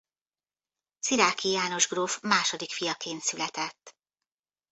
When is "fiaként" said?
2.71-3.21